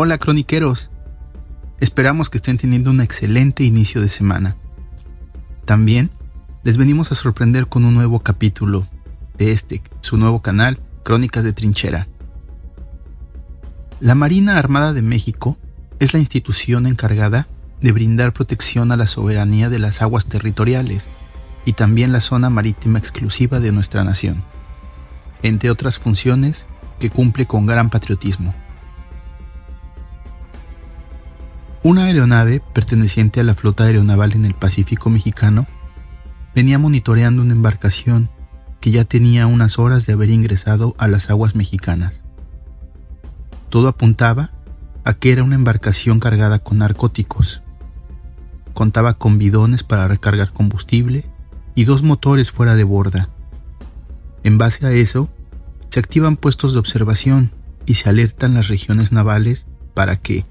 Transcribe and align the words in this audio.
Hola 0.00 0.18
croniqueros. 0.18 0.92
Esperamos 1.80 2.30
que 2.30 2.36
estén 2.36 2.56
teniendo 2.56 2.92
un 2.92 3.00
excelente 3.00 3.64
inicio 3.64 4.00
de 4.00 4.06
semana. 4.06 4.54
También 5.64 6.10
les 6.62 6.76
venimos 6.76 7.10
a 7.10 7.16
sorprender 7.16 7.66
con 7.66 7.84
un 7.84 7.94
nuevo 7.94 8.20
capítulo 8.20 8.86
de 9.38 9.50
este, 9.50 9.82
su 9.98 10.16
nuevo 10.16 10.40
canal, 10.40 10.78
Crónicas 11.02 11.42
de 11.42 11.52
Trinchera. 11.52 12.06
La 13.98 14.14
Marina 14.14 14.56
Armada 14.56 14.92
de 14.92 15.02
México 15.02 15.58
es 15.98 16.12
la 16.12 16.20
institución 16.20 16.86
encargada 16.86 17.48
de 17.80 17.90
brindar 17.90 18.32
protección 18.32 18.92
a 18.92 18.96
la 18.96 19.08
soberanía 19.08 19.68
de 19.68 19.80
las 19.80 20.00
aguas 20.00 20.26
territoriales 20.26 21.10
y 21.64 21.72
también 21.72 22.12
la 22.12 22.20
zona 22.20 22.50
marítima 22.50 23.00
exclusiva 23.00 23.58
de 23.58 23.72
nuestra 23.72 24.04
nación, 24.04 24.44
entre 25.42 25.72
otras 25.72 25.98
funciones 25.98 26.68
que 27.00 27.10
cumple 27.10 27.46
con 27.46 27.66
gran 27.66 27.90
patriotismo. 27.90 28.54
Una 31.88 32.04
aeronave 32.04 32.60
perteneciente 32.74 33.40
a 33.40 33.44
la 33.44 33.54
flota 33.54 33.84
aeronaval 33.84 34.32
en 34.32 34.44
el 34.44 34.52
Pacífico 34.52 35.08
mexicano 35.08 35.66
venía 36.54 36.78
monitoreando 36.78 37.40
una 37.40 37.54
embarcación 37.54 38.28
que 38.78 38.90
ya 38.90 39.06
tenía 39.06 39.46
unas 39.46 39.78
horas 39.78 40.04
de 40.04 40.12
haber 40.12 40.28
ingresado 40.28 40.94
a 40.98 41.08
las 41.08 41.30
aguas 41.30 41.54
mexicanas. 41.54 42.22
Todo 43.70 43.88
apuntaba 43.88 44.50
a 45.02 45.14
que 45.14 45.32
era 45.32 45.42
una 45.42 45.54
embarcación 45.54 46.20
cargada 46.20 46.58
con 46.58 46.76
narcóticos. 46.76 47.62
Contaba 48.74 49.14
con 49.14 49.38
bidones 49.38 49.82
para 49.82 50.08
recargar 50.08 50.52
combustible 50.52 51.24
y 51.74 51.84
dos 51.84 52.02
motores 52.02 52.50
fuera 52.50 52.76
de 52.76 52.84
borda. 52.84 53.30
En 54.44 54.58
base 54.58 54.84
a 54.84 54.92
eso, 54.92 55.30
se 55.88 56.00
activan 56.00 56.36
puestos 56.36 56.74
de 56.74 56.80
observación 56.80 57.50
y 57.86 57.94
se 57.94 58.10
alertan 58.10 58.52
las 58.52 58.68
regiones 58.68 59.10
navales 59.10 59.66
para 59.94 60.16
que, 60.16 60.44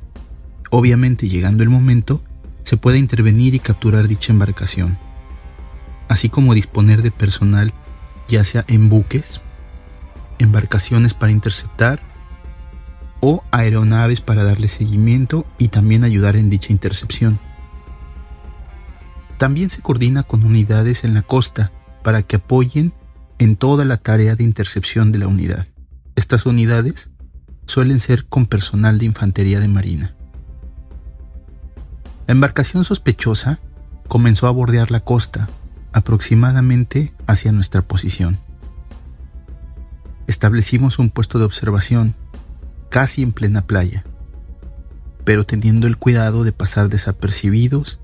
obviamente 0.69 1.29
llegando 1.29 1.63
el 1.63 1.69
momento, 1.69 2.21
se 2.63 2.77
pueda 2.77 2.97
intervenir 2.97 3.55
y 3.55 3.59
capturar 3.59 4.07
dicha 4.07 4.33
embarcación, 4.33 4.97
así 6.09 6.29
como 6.29 6.53
disponer 6.53 7.01
de 7.01 7.11
personal 7.11 7.73
ya 8.27 8.43
sea 8.43 8.65
en 8.67 8.89
buques, 8.89 9.41
embarcaciones 10.39 11.13
para 11.13 11.31
interceptar 11.31 12.01
o 13.19 13.43
aeronaves 13.51 14.21
para 14.21 14.43
darle 14.43 14.67
seguimiento 14.67 15.45
y 15.57 15.69
también 15.69 16.03
ayudar 16.03 16.35
en 16.35 16.49
dicha 16.49 16.73
intercepción. 16.73 17.39
También 19.37 19.69
se 19.69 19.81
coordina 19.81 20.23
con 20.23 20.43
unidades 20.43 21.03
en 21.03 21.13
la 21.13 21.21
costa 21.21 21.71
para 22.03 22.23
que 22.23 22.37
apoyen 22.37 22.93
en 23.39 23.55
toda 23.55 23.85
la 23.85 23.97
tarea 23.97 24.35
de 24.35 24.43
intercepción 24.43 25.11
de 25.11 25.19
la 25.19 25.27
unidad. 25.27 25.67
Estas 26.15 26.45
unidades 26.45 27.11
suelen 27.65 27.99
ser 27.99 28.25
con 28.25 28.47
personal 28.47 28.97
de 28.97 29.05
infantería 29.05 29.59
de 29.59 29.67
marina. 29.67 30.16
La 32.27 32.33
embarcación 32.33 32.83
sospechosa 32.83 33.59
comenzó 34.09 34.47
a 34.47 34.51
bordear 34.51 34.91
la 34.91 34.99
costa, 34.99 35.47
aproximadamente 35.93 37.13
hacia 37.25 37.53
nuestra 37.53 37.83
posición. 37.83 38.37
Establecimos 40.27 40.99
un 40.99 41.09
puesto 41.09 41.39
de 41.39 41.45
observación 41.45 42.15
casi 42.89 43.23
en 43.23 43.31
plena 43.31 43.61
playa, 43.61 44.03
pero 45.23 45.45
teniendo 45.45 45.87
el 45.87 45.95
cuidado 45.95 46.43
de 46.43 46.51
pasar 46.51 46.89
desapercibidos, 46.89 48.01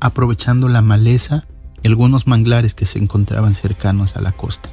aprovechando 0.00 0.68
la 0.68 0.82
maleza 0.82 1.44
y 1.84 1.88
algunos 1.88 2.26
manglares 2.26 2.74
que 2.74 2.84
se 2.84 2.98
encontraban 2.98 3.54
cercanos 3.54 4.16
a 4.16 4.22
la 4.22 4.32
costa. 4.32 4.70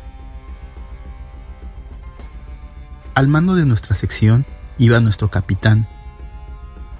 Al 3.13 3.27
mando 3.27 3.53
de 3.53 3.67
nuestra 3.67 3.95
sección 3.95 4.47
iba 4.79 4.99
nuestro 4.99 5.29
capitán. 5.29 5.87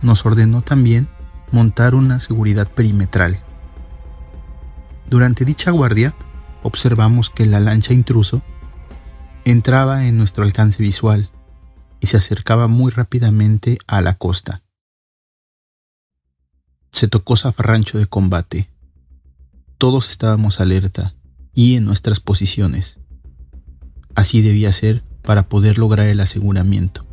Nos 0.03 0.23
ordenó 0.23 0.61
también 0.61 1.07
montar 1.51 1.95
una 1.95 2.19
seguridad 2.19 2.69
perimetral. 2.69 3.39
Durante 5.09 5.45
dicha 5.45 5.71
guardia, 5.71 6.15
observamos 6.63 7.29
que 7.29 7.45
la 7.45 7.59
lancha 7.59 7.93
intruso 7.93 8.41
entraba 9.45 10.05
en 10.05 10.17
nuestro 10.17 10.43
alcance 10.43 10.81
visual 10.81 11.29
y 11.99 12.07
se 12.07 12.17
acercaba 12.17 12.67
muy 12.67 12.91
rápidamente 12.91 13.77
a 13.87 14.01
la 14.01 14.15
costa. 14.15 14.61
Se 16.91 17.07
tocó 17.07 17.35
zafarrancho 17.35 17.97
de 17.97 18.07
combate. 18.07 18.69
Todos 19.77 20.09
estábamos 20.11 20.59
alerta 20.59 21.13
y 21.53 21.75
en 21.75 21.85
nuestras 21.85 22.19
posiciones. 22.19 22.99
Así 24.15 24.41
debía 24.41 24.73
ser 24.73 25.03
para 25.21 25.47
poder 25.47 25.77
lograr 25.77 26.07
el 26.07 26.19
aseguramiento. 26.19 27.07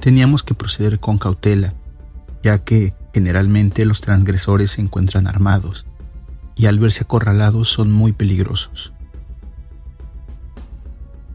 Teníamos 0.00 0.42
que 0.42 0.54
proceder 0.54 1.00
con 1.00 1.18
cautela, 1.18 1.72
ya 2.42 2.64
que 2.64 2.94
generalmente 3.12 3.84
los 3.84 4.00
transgresores 4.00 4.72
se 4.72 4.80
encuentran 4.80 5.26
armados 5.26 5.86
y 6.54 6.66
al 6.66 6.78
verse 6.78 7.04
acorralados 7.04 7.68
son 7.68 7.92
muy 7.92 8.12
peligrosos. 8.12 8.92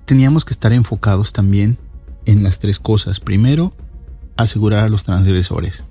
Teníamos 0.05 0.45
que 0.45 0.53
estar 0.53 0.71
enfocados 0.73 1.33
también 1.33 1.77
en 2.25 2.43
las 2.43 2.59
tres 2.59 2.79
cosas. 2.79 3.19
Primero, 3.19 3.73
asegurar 4.37 4.85
a 4.85 4.89
los 4.89 5.03
transgresores. 5.03 5.83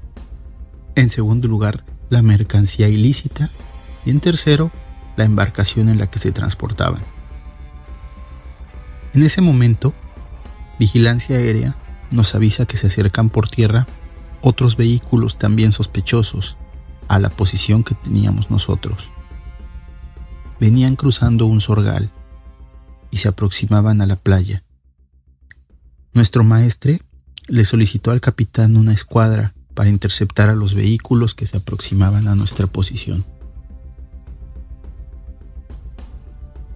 En 0.94 1.10
segundo 1.10 1.48
lugar, 1.48 1.84
la 2.08 2.22
mercancía 2.22 2.88
ilícita. 2.88 3.50
Y 4.04 4.10
en 4.10 4.20
tercero, 4.20 4.70
la 5.16 5.24
embarcación 5.24 5.88
en 5.88 5.98
la 5.98 6.06
que 6.06 6.18
se 6.18 6.32
transportaban. 6.32 7.02
En 9.12 9.22
ese 9.22 9.40
momento, 9.40 9.92
Vigilancia 10.78 11.36
Aérea 11.36 11.76
nos 12.10 12.34
avisa 12.34 12.66
que 12.66 12.76
se 12.76 12.86
acercan 12.86 13.30
por 13.30 13.48
tierra 13.48 13.86
otros 14.46 14.76
vehículos 14.76 15.38
también 15.38 15.72
sospechosos 15.72 16.56
a 17.08 17.18
la 17.18 17.30
posición 17.30 17.82
que 17.82 17.96
teníamos 17.96 18.48
nosotros. 18.48 19.10
Venían 20.60 20.94
cruzando 20.94 21.46
un 21.46 21.60
sorgal 21.60 22.12
y 23.10 23.16
se 23.16 23.26
aproximaban 23.26 24.00
a 24.02 24.06
la 24.06 24.14
playa. 24.14 24.62
Nuestro 26.12 26.44
maestre 26.44 27.00
le 27.48 27.64
solicitó 27.64 28.12
al 28.12 28.20
capitán 28.20 28.76
una 28.76 28.92
escuadra 28.92 29.52
para 29.74 29.90
interceptar 29.90 30.48
a 30.48 30.54
los 30.54 30.74
vehículos 30.74 31.34
que 31.34 31.48
se 31.48 31.56
aproximaban 31.56 32.28
a 32.28 32.36
nuestra 32.36 32.68
posición. 32.68 33.24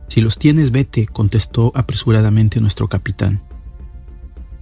Si 0.08 0.20
los 0.20 0.38
tienes, 0.38 0.72
vete, 0.72 1.06
contestó 1.06 1.70
apresuradamente 1.76 2.60
nuestro 2.60 2.88
capitán. 2.88 3.44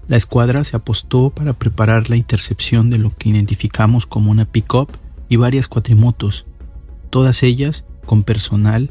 La 0.08 0.16
escuadra 0.16 0.64
se 0.64 0.74
apostó 0.74 1.28
para 1.28 1.52
preparar 1.52 2.08
la 2.08 2.16
intercepción 2.16 2.88
de 2.88 2.96
lo 2.96 3.14
que 3.14 3.28
identificamos 3.28 4.06
como 4.06 4.30
una 4.30 4.46
pick-up 4.46 4.88
y 5.28 5.36
varias 5.36 5.69
cuatrimotos, 5.69 6.46
todas 7.10 7.42
ellas 7.42 7.84
con 8.06 8.22
personal 8.22 8.91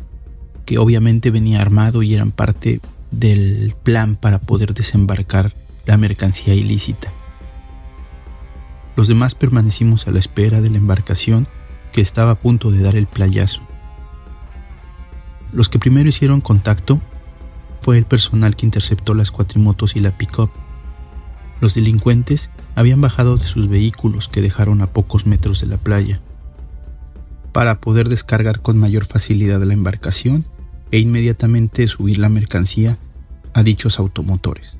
que 0.65 0.77
obviamente 0.77 1.31
venía 1.31 1.59
armado 1.59 2.03
y 2.03 2.13
eran 2.13 2.31
parte 2.31 2.81
del 3.09 3.73
plan 3.81 4.15
para 4.15 4.37
poder 4.37 4.75
desembarcar 4.75 5.55
la 5.87 5.97
mercancía 5.97 6.53
ilícita. 6.53 7.11
Los 8.95 9.07
demás 9.07 9.33
permanecimos 9.33 10.07
a 10.07 10.11
la 10.11 10.19
espera 10.19 10.61
de 10.61 10.69
la 10.69 10.77
embarcación 10.77 11.47
que 11.93 12.01
estaba 12.01 12.31
a 12.31 12.39
punto 12.39 12.69
de 12.69 12.83
dar 12.83 12.95
el 12.95 13.07
playazo. 13.07 13.61
Los 15.51 15.69
que 15.69 15.79
primero 15.79 16.09
hicieron 16.09 16.41
contacto 16.41 17.01
fue 17.81 17.97
el 17.97 18.05
personal 18.05 18.55
que 18.55 18.67
interceptó 18.67 19.15
las 19.15 19.31
cuatrimotos 19.31 19.95
y 19.95 19.99
la 19.99 20.15
pick-up. 20.15 20.51
Los 21.59 21.73
delincuentes 21.73 22.49
habían 22.75 23.01
bajado 23.01 23.37
de 23.37 23.47
sus 23.47 23.67
vehículos 23.67 24.27
que 24.27 24.41
dejaron 24.41 24.81
a 24.81 24.87
pocos 24.87 25.25
metros 25.25 25.61
de 25.61 25.67
la 25.67 25.77
playa 25.77 26.21
para 27.51 27.81
poder 27.81 28.07
descargar 28.07 28.61
con 28.61 28.77
mayor 28.77 29.05
facilidad 29.05 29.61
la 29.63 29.73
embarcación 29.73 30.45
e 30.91 30.99
inmediatamente 30.99 31.87
subir 31.87 32.19
la 32.19 32.29
mercancía 32.29 32.99
a 33.53 33.63
dichos 33.63 33.97
automotores. 33.97 34.77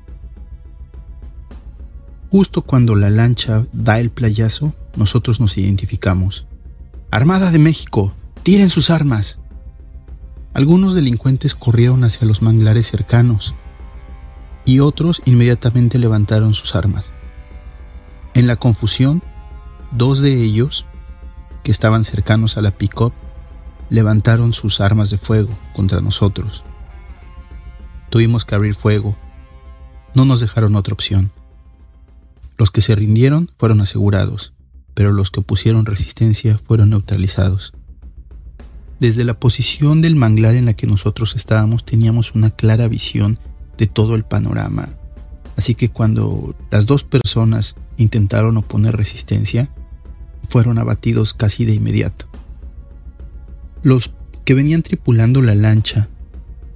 Justo 2.30 2.62
cuando 2.62 2.94
la 2.94 3.10
lancha 3.10 3.66
da 3.72 3.98
el 3.98 4.10
playazo, 4.10 4.74
nosotros 4.94 5.40
nos 5.40 5.58
identificamos. 5.58 6.46
Armada 7.10 7.50
de 7.50 7.58
México, 7.58 8.12
tiren 8.44 8.68
sus 8.68 8.90
armas. 8.90 9.40
Algunos 10.54 10.94
delincuentes 10.94 11.54
corrieron 11.54 12.04
hacia 12.04 12.28
los 12.28 12.42
manglares 12.42 12.86
cercanos 12.86 13.54
y 14.68 14.80
otros 14.80 15.22
inmediatamente 15.24 15.98
levantaron 15.98 16.52
sus 16.52 16.74
armas. 16.74 17.10
En 18.34 18.46
la 18.46 18.56
confusión, 18.56 19.22
dos 19.92 20.20
de 20.20 20.42
ellos, 20.42 20.84
que 21.62 21.70
estaban 21.70 22.04
cercanos 22.04 22.58
a 22.58 22.60
la 22.60 22.72
pick-up, 22.72 23.14
levantaron 23.88 24.52
sus 24.52 24.82
armas 24.82 25.08
de 25.08 25.16
fuego 25.16 25.48
contra 25.74 26.02
nosotros. 26.02 26.64
Tuvimos 28.10 28.44
que 28.44 28.56
abrir 28.56 28.74
fuego. 28.74 29.16
No 30.12 30.26
nos 30.26 30.38
dejaron 30.38 30.76
otra 30.76 30.92
opción. 30.92 31.32
Los 32.58 32.70
que 32.70 32.82
se 32.82 32.94
rindieron 32.94 33.50
fueron 33.56 33.80
asegurados, 33.80 34.52
pero 34.92 35.12
los 35.12 35.30
que 35.30 35.40
opusieron 35.40 35.86
resistencia 35.86 36.58
fueron 36.58 36.90
neutralizados. 36.90 37.72
Desde 39.00 39.24
la 39.24 39.40
posición 39.40 40.02
del 40.02 40.14
manglar 40.14 40.56
en 40.56 40.66
la 40.66 40.74
que 40.74 40.86
nosotros 40.86 41.36
estábamos 41.36 41.86
teníamos 41.86 42.34
una 42.34 42.50
clara 42.50 42.86
visión 42.86 43.38
de 43.78 43.86
todo 43.86 44.14
el 44.14 44.24
panorama 44.24 44.90
Así 45.58 45.74
que 45.74 45.88
cuando 45.88 46.54
las 46.70 46.86
dos 46.86 47.02
personas 47.02 47.74
intentaron 47.96 48.56
oponer 48.56 48.96
resistencia, 48.96 49.68
fueron 50.48 50.78
abatidos 50.78 51.34
casi 51.34 51.64
de 51.64 51.74
inmediato. 51.74 52.26
Los 53.82 54.14
que 54.44 54.54
venían 54.54 54.82
tripulando 54.82 55.42
la 55.42 55.56
lancha 55.56 56.08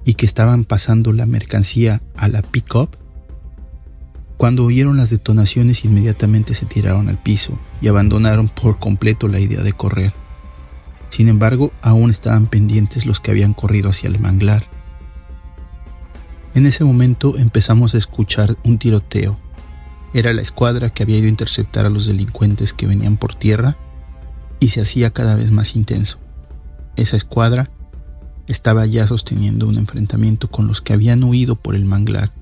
y 0.05 0.15
que 0.15 0.27
estaban 0.27 0.65
pasando 0.65 1.13
la 1.13 1.27
mercancía 1.27 2.03
a 2.17 2.27
la 2.27 2.43
pick-up, 2.43 2.97
cuando 4.37 4.65
oyeron 4.65 4.97
las 4.97 5.11
detonaciones 5.11 5.85
inmediatamente 5.85 6.53
se 6.55 6.67
tiraron 6.67 7.09
al 7.09 7.23
piso 7.23 7.57
y 7.81 7.87
abandonaron 7.87 8.49
por 8.49 8.81
completo 8.81 9.29
la 9.29 9.39
idea 9.39 9.63
de 9.63 9.75
correr. 9.75 10.13
Sin 11.11 11.29
embargo, 11.29 11.73
aún 11.83 12.11
estaban 12.11 12.47
pendientes 12.47 13.07
los 13.07 13.21
que 13.21 13.31
habían 13.31 13.55
corrido 13.55 13.91
hacia 13.91 14.09
el 14.09 14.19
manglar. 14.19 14.65
En 16.55 16.67
ese 16.67 16.85
momento 16.85 17.39
empezamos 17.39 17.95
a 17.95 17.99
escuchar 17.99 18.57
un 18.65 18.77
tiroteo. 18.79 19.39
Era 20.13 20.35
la 20.35 20.43
escuadra 20.43 20.91
que 20.91 21.03
había 21.03 21.17
ido 21.17 21.27
a 21.27 21.31
interceptar 21.31 21.87
a 21.87 21.91
los 21.91 22.07
delincuentes 22.07 22.75
que 22.75 22.87
venían 22.87 23.17
por 23.17 23.35
tierra 23.35 23.79
y 24.61 24.69
se 24.69 24.83
hacía 24.83 25.13
cada 25.13 25.35
vez 25.35 25.51
más 25.51 25.75
intenso. 25.77 26.19
Esa 26.97 27.17
escuadra 27.17 27.71
estaba 28.49 28.85
ya 28.85 29.07
sosteniendo 29.07 29.67
un 29.67 29.77
enfrentamiento 29.77 30.51
con 30.51 30.69
los 30.69 30.83
que 30.83 30.93
habían 30.93 31.25
huido 31.25 31.57
por 31.57 31.75
el 31.75 31.87
manglar. 31.87 32.35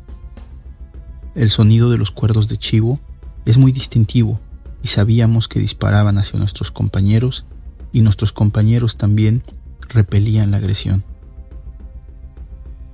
El 1.37 1.51
sonido 1.51 1.91
de 1.91 1.99
los 1.99 2.11
cuerdos 2.11 2.49
de 2.49 2.57
chivo 2.57 2.99
es 3.45 3.59
muy 3.59 3.71
distintivo 3.71 4.41
y 4.83 4.89
sabíamos 4.89 5.47
que 5.47 5.61
disparaban 5.61 6.19
hacia 6.19 6.39
nuestros 6.41 6.73
compañeros 6.73 7.47
y 7.93 8.01
nuestros 8.01 8.33
compañeros 8.33 8.97
también 8.97 9.45
repelían 9.89 10.51
la 10.51 10.57
agresión. 10.57 11.05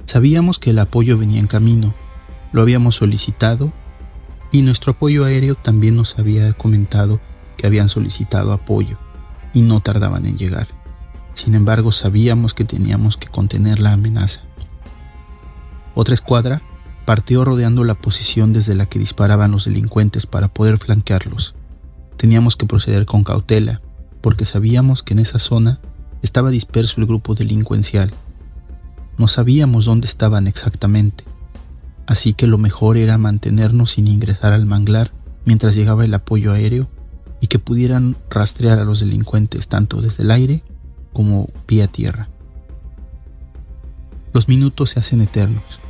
Sabíamos 0.07 0.61
que 0.61 0.71
el 0.71 0.79
apoyo 0.79 1.19
venía 1.19 1.41
en 1.41 1.49
camino, 1.49 1.93
lo 2.53 2.63
habíamos 2.63 2.95
solicitado 2.95 3.73
y 4.53 4.63
nuestro 4.63 4.93
apoyo 4.93 5.25
aéreo 5.25 5.57
también 5.57 5.97
nos 5.97 6.17
había 6.19 6.53
comentado 6.53 7.21
que 7.57 7.67
habían 7.67 7.89
solicitado 7.89 8.53
apoyo 8.53 8.99
y 9.53 9.63
no 9.63 9.81
tardaban 9.81 10.25
en 10.25 10.39
llegar. 10.39 10.69
Sin 11.35 11.55
embargo, 11.55 11.91
sabíamos 11.91 12.55
que 12.55 12.65
teníamos 12.65 13.17
que 13.17 13.27
contener 13.27 13.81
la 13.81 13.93
amenaza. 13.93 14.43
Otra 15.95 16.15
escuadra 16.15 16.63
partió 17.05 17.45
rodeando 17.45 17.83
la 17.83 17.95
posición 17.95 18.53
desde 18.53 18.77
la 18.77 18.87
que 18.87 19.01
disparaban 19.01 19.51
los 19.51 19.65
delincuentes 19.65 20.25
para 20.27 20.49
poder 20.49 20.79
flanquearlos. 20.79 21.57
Teníamos 22.17 22.57
que 22.57 22.67
proceder 22.67 23.07
con 23.07 23.25
cautela, 23.25 23.83
porque 24.21 24.45
sabíamos 24.45 25.03
que 25.03 25.15
en 25.15 25.19
esa 25.19 25.39
zona 25.39 25.81
estaba 26.23 26.51
disperso 26.51 27.01
el 27.01 27.07
grupo 27.07 27.35
delincuencial 27.35 28.15
no 29.19 29.29
sabíamos 29.29 29.85
dónde 29.85 30.07
estaban 30.07 30.47
exactamente, 30.47 31.25
así 32.07 32.35
que 32.35 32.47
lo 32.47 32.59
mejor 32.59 32.97
era 32.97 33.19
mantenernos 33.19 33.93
sin 33.93 34.07
ingresar 34.09 34.53
al 34.53 34.67
manglar 34.67 35.13
mientras 35.45 35.75
llegaba 35.75 36.05
el 36.05 36.15
apoyo 36.15 36.53
aéreo 36.53 36.89
y 37.41 37.47
que 37.47 37.59
pudieran 37.59 38.17
rastrear 38.31 38.79
a 38.79 38.85
los 38.85 39.01
delincuentes 39.01 39.69
tanto 39.69 40.01
desde 40.01 40.23
el 40.23 40.31
aire 40.31 40.63
como 41.13 41.49
vía 41.67 41.87
tierra. 41.87 42.29
Los 44.33 44.49
minutos 44.49 44.91
se 44.91 45.01
hacen 45.01 45.23
eternos. 45.23 45.81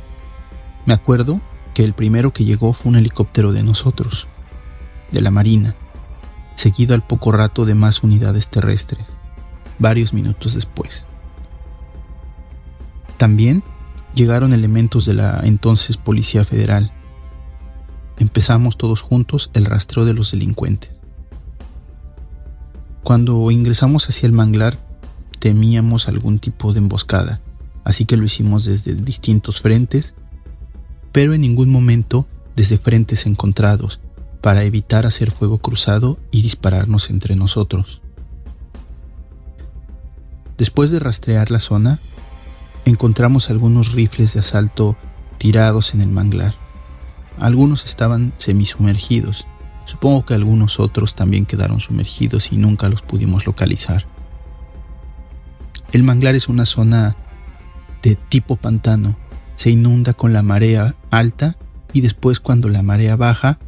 Me 0.85 0.93
acuerdo 0.93 1.41
que 1.73 1.83
el 1.83 1.93
primero 1.93 2.31
que 2.31 2.45
llegó 2.45 2.71
fue 2.73 2.91
un 2.91 2.95
helicóptero 2.95 3.51
de 3.51 3.63
nosotros, 3.63 4.27
de 5.11 5.21
la 5.21 5.31
Marina, 5.31 5.75
seguido 6.55 6.95
al 6.95 7.05
poco 7.05 7.31
rato 7.31 7.65
de 7.65 7.75
más 7.75 8.03
unidades 8.03 8.47
terrestres, 8.47 9.05
varios 9.79 10.13
minutos 10.13 10.53
después. 10.53 11.05
También 13.17 13.63
llegaron 14.13 14.53
elementos 14.53 15.05
de 15.05 15.13
la 15.13 15.41
entonces 15.43 15.97
Policía 15.97 16.45
Federal. 16.45 16.91
Empezamos 18.17 18.77
todos 18.77 19.01
juntos 19.01 19.51
el 19.53 19.65
rastreo 19.65 20.05
de 20.05 20.13
los 20.13 20.31
delincuentes. 20.31 20.91
Cuando 23.03 23.49
ingresamos 23.51 24.09
hacia 24.09 24.27
el 24.27 24.33
manglar 24.33 24.77
temíamos 25.39 26.07
algún 26.07 26.39
tipo 26.39 26.73
de 26.73 26.79
emboscada, 26.79 27.41
así 27.83 28.05
que 28.05 28.17
lo 28.17 28.25
hicimos 28.25 28.65
desde 28.65 28.95
distintos 28.95 29.61
frentes, 29.61 30.15
pero 31.11 31.33
en 31.33 31.41
ningún 31.41 31.69
momento 31.69 32.27
desde 32.55 32.79
frentes 32.79 33.27
encontrados, 33.27 34.01
para 34.41 34.63
evitar 34.63 35.05
hacer 35.05 35.31
fuego 35.31 35.59
cruzado 35.59 36.17
y 36.31 36.41
dispararnos 36.41 37.09
entre 37.09 37.35
nosotros. 37.35 38.01
Después 40.57 40.89
de 40.89 40.99
rastrear 40.99 41.51
la 41.51 41.59
zona, 41.59 41.99
encontramos 42.87 43.49
algunos 43.49 43.91
rifles 43.91 44.33
de 44.33 44.39
asalto 44.39 44.95
tirados 45.37 45.93
en 45.93 45.99
el 45.99 46.07
manglar. 46.07 46.55
Algunos 47.37 47.85
estaban 47.85 48.31
semisumergidos. 48.37 49.45
Supongo 49.83 50.25
que 50.25 50.33
algunos 50.33 50.79
otros 50.79 51.13
también 51.13 51.45
quedaron 51.45 51.81
sumergidos 51.81 52.51
y 52.53 52.57
nunca 52.57 52.87
los 52.87 53.01
pudimos 53.01 53.45
localizar. 53.45 54.05
El 55.91 56.03
manglar 56.03 56.35
es 56.35 56.47
una 56.47 56.65
zona 56.65 57.17
de 58.03 58.15
tipo 58.15 58.55
pantano. 58.55 59.17
Se 59.57 59.69
inunda 59.69 60.13
con 60.13 60.31
la 60.31 60.41
marea 60.41 60.95
alta 61.11 61.57
y 61.91 61.99
después 61.99 62.39
cuando 62.39 62.69
la 62.69 62.83
marea 62.83 63.17
baja 63.17 63.59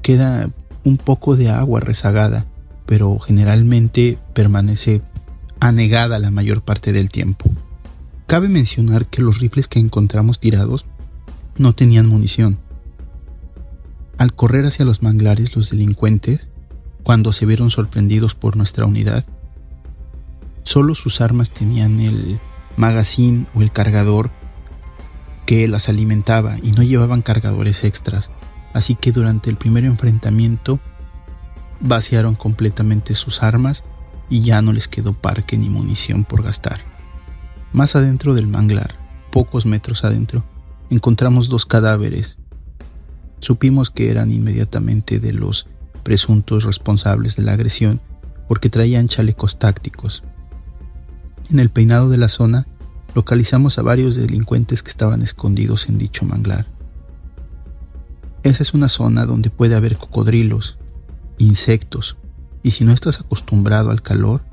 queda 0.00 0.48
un 0.84 0.96
poco 0.96 1.34
de 1.34 1.50
agua 1.50 1.80
rezagada, 1.80 2.46
pero 2.86 3.18
generalmente 3.18 4.16
permanece 4.32 5.02
anegada 5.58 6.20
la 6.20 6.30
mayor 6.30 6.62
parte 6.62 6.92
del 6.92 7.10
tiempo. 7.10 7.50
Cabe 8.26 8.48
mencionar 8.48 9.06
que 9.06 9.20
los 9.20 9.40
rifles 9.40 9.68
que 9.68 9.78
encontramos 9.78 10.40
tirados 10.40 10.86
no 11.58 11.74
tenían 11.74 12.06
munición. 12.06 12.58
Al 14.16 14.32
correr 14.32 14.64
hacia 14.64 14.84
los 14.84 15.02
manglares, 15.02 15.54
los 15.54 15.70
delincuentes, 15.70 16.48
cuando 17.02 17.32
se 17.32 17.44
vieron 17.44 17.70
sorprendidos 17.70 18.34
por 18.34 18.56
nuestra 18.56 18.86
unidad, 18.86 19.24
solo 20.62 20.94
sus 20.94 21.20
armas 21.20 21.50
tenían 21.50 22.00
el 22.00 22.40
magazine 22.76 23.46
o 23.54 23.60
el 23.60 23.72
cargador 23.72 24.30
que 25.44 25.68
las 25.68 25.90
alimentaba 25.90 26.56
y 26.62 26.72
no 26.72 26.82
llevaban 26.82 27.20
cargadores 27.20 27.84
extras, 27.84 28.30
así 28.72 28.94
que 28.94 29.12
durante 29.12 29.50
el 29.50 29.56
primer 29.56 29.84
enfrentamiento 29.84 30.80
vaciaron 31.80 32.34
completamente 32.34 33.14
sus 33.14 33.42
armas 33.42 33.84
y 34.30 34.40
ya 34.40 34.62
no 34.62 34.72
les 34.72 34.88
quedó 34.88 35.12
parque 35.12 35.58
ni 35.58 35.68
munición 35.68 36.24
por 36.24 36.42
gastar. 36.42 36.93
Más 37.74 37.96
adentro 37.96 38.34
del 38.34 38.46
manglar, 38.46 38.94
pocos 39.32 39.66
metros 39.66 40.04
adentro, 40.04 40.44
encontramos 40.90 41.48
dos 41.48 41.66
cadáveres. 41.66 42.38
Supimos 43.40 43.90
que 43.90 44.12
eran 44.12 44.30
inmediatamente 44.30 45.18
de 45.18 45.32
los 45.32 45.66
presuntos 46.04 46.62
responsables 46.62 47.34
de 47.34 47.42
la 47.42 47.54
agresión 47.54 48.00
porque 48.46 48.70
traían 48.70 49.08
chalecos 49.08 49.58
tácticos. 49.58 50.22
En 51.50 51.58
el 51.58 51.68
peinado 51.68 52.08
de 52.10 52.16
la 52.16 52.28
zona 52.28 52.68
localizamos 53.12 53.76
a 53.76 53.82
varios 53.82 54.14
delincuentes 54.14 54.84
que 54.84 54.90
estaban 54.90 55.22
escondidos 55.22 55.88
en 55.88 55.98
dicho 55.98 56.24
manglar. 56.24 56.66
Esa 58.44 58.62
es 58.62 58.72
una 58.72 58.88
zona 58.88 59.26
donde 59.26 59.50
puede 59.50 59.74
haber 59.74 59.96
cocodrilos, 59.96 60.78
insectos, 61.38 62.18
y 62.62 62.70
si 62.70 62.84
no 62.84 62.92
estás 62.92 63.18
acostumbrado 63.18 63.90
al 63.90 64.00
calor, 64.00 64.44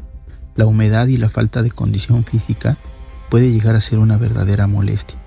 la 0.55 0.65
humedad 0.65 1.05
y 1.05 1.17
la 1.17 1.29
falta 1.29 1.61
de 1.61 1.69
condición 1.69 2.23
física 2.23 2.79
puede 3.31 3.49
llegar 3.49 3.77
a 3.77 3.81
ser 3.81 3.97
una 3.97 4.17
verdadera 4.17 4.67
molestia. 4.67 5.17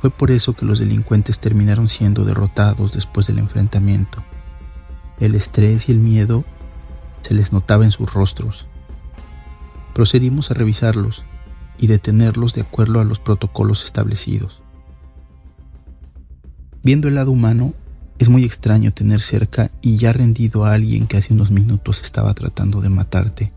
Fue 0.00 0.10
por 0.10 0.32
eso 0.32 0.54
que 0.54 0.66
los 0.66 0.80
delincuentes 0.80 1.38
terminaron 1.38 1.86
siendo 1.86 2.24
derrotados 2.24 2.92
después 2.92 3.28
del 3.28 3.38
enfrentamiento. 3.38 4.24
El 5.20 5.36
estrés 5.36 5.88
y 5.88 5.92
el 5.92 6.00
miedo 6.00 6.44
se 7.22 7.34
les 7.34 7.52
notaba 7.52 7.84
en 7.84 7.92
sus 7.92 8.12
rostros. 8.12 8.66
Procedimos 9.94 10.50
a 10.50 10.54
revisarlos 10.54 11.24
y 11.78 11.86
detenerlos 11.86 12.52
de 12.52 12.62
acuerdo 12.62 12.98
a 12.98 13.04
los 13.04 13.20
protocolos 13.20 13.84
establecidos. 13.84 14.60
Viendo 16.82 17.06
el 17.06 17.14
lado 17.14 17.30
humano, 17.30 17.74
es 18.18 18.28
muy 18.28 18.44
extraño 18.44 18.90
tener 18.90 19.20
cerca 19.20 19.70
y 19.82 19.98
ya 19.98 20.12
rendido 20.12 20.64
a 20.64 20.72
alguien 20.72 21.06
que 21.06 21.16
hace 21.16 21.32
unos 21.32 21.52
minutos 21.52 22.02
estaba 22.02 22.34
tratando 22.34 22.80
de 22.80 22.88
matarte 22.88 23.52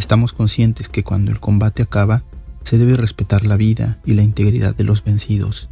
Estamos 0.00 0.32
conscientes 0.32 0.88
que 0.88 1.04
cuando 1.04 1.30
el 1.30 1.40
combate 1.40 1.82
acaba, 1.82 2.22
se 2.64 2.78
debe 2.78 2.96
respetar 2.96 3.44
la 3.44 3.58
vida 3.58 3.98
y 4.06 4.14
la 4.14 4.22
integridad 4.22 4.74
de 4.74 4.84
los 4.84 5.04
vencidos. 5.04 5.68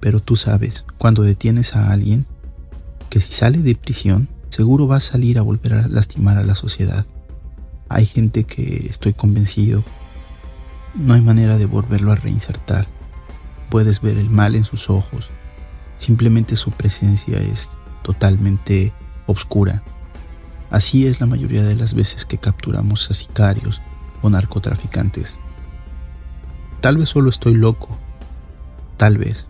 Pero 0.00 0.20
tú 0.20 0.36
sabes, 0.36 0.84
cuando 0.98 1.22
detienes 1.22 1.74
a 1.74 1.90
alguien, 1.90 2.26
que 3.08 3.22
si 3.22 3.32
sale 3.32 3.56
de 3.56 3.74
prisión, 3.74 4.28
seguro 4.50 4.86
va 4.86 4.96
a 4.96 5.00
salir 5.00 5.38
a 5.38 5.42
volver 5.42 5.72
a 5.72 5.88
lastimar 5.88 6.36
a 6.36 6.44
la 6.44 6.54
sociedad. 6.54 7.06
Hay 7.88 8.04
gente 8.04 8.44
que, 8.44 8.86
estoy 8.90 9.14
convencido, 9.14 9.82
no 10.94 11.14
hay 11.14 11.22
manera 11.22 11.56
de 11.56 11.64
volverlo 11.64 12.12
a 12.12 12.16
reinsertar. 12.16 12.86
Puedes 13.70 14.02
ver 14.02 14.18
el 14.18 14.28
mal 14.28 14.54
en 14.54 14.64
sus 14.64 14.90
ojos. 14.90 15.30
Simplemente 15.96 16.54
su 16.54 16.70
presencia 16.72 17.38
es 17.38 17.70
totalmente 18.02 18.92
obscura. 19.26 19.82
Así 20.70 21.06
es 21.06 21.20
la 21.20 21.26
mayoría 21.26 21.62
de 21.62 21.76
las 21.76 21.94
veces 21.94 22.26
que 22.26 22.38
capturamos 22.38 23.10
a 23.10 23.14
sicarios 23.14 23.80
o 24.22 24.28
narcotraficantes. 24.28 25.38
Tal 26.80 26.98
vez 26.98 27.08
solo 27.08 27.30
estoy 27.30 27.54
loco, 27.54 27.98
tal 28.96 29.18
vez, 29.18 29.48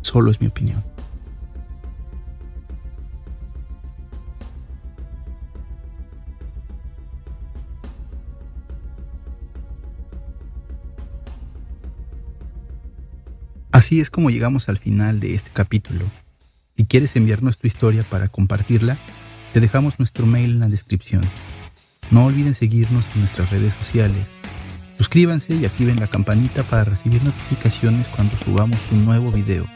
solo 0.00 0.30
es 0.30 0.40
mi 0.40 0.48
opinión. 0.48 0.84
Así 13.70 14.00
es 14.00 14.10
como 14.10 14.28
llegamos 14.28 14.68
al 14.68 14.76
final 14.76 15.18
de 15.18 15.34
este 15.34 15.50
capítulo. 15.50 16.04
Si 16.76 16.84
quieres 16.84 17.16
enviarnos 17.16 17.56
tu 17.56 17.66
historia 17.66 18.02
para 18.02 18.28
compartirla, 18.28 18.98
te 19.52 19.60
dejamos 19.60 19.98
nuestro 19.98 20.26
mail 20.26 20.52
en 20.52 20.60
la 20.60 20.68
descripción. 20.68 21.22
No 22.10 22.26
olviden 22.26 22.54
seguirnos 22.54 23.08
en 23.14 23.20
nuestras 23.20 23.50
redes 23.50 23.74
sociales. 23.74 24.26
Suscríbanse 24.98 25.54
y 25.54 25.64
activen 25.64 26.00
la 26.00 26.06
campanita 26.06 26.62
para 26.62 26.84
recibir 26.84 27.22
notificaciones 27.22 28.06
cuando 28.08 28.36
subamos 28.36 28.78
un 28.90 29.04
nuevo 29.04 29.30
video. 29.30 29.66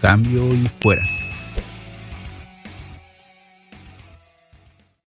Cambio 0.00 0.48
y 0.54 0.68
fuera. 0.80 1.25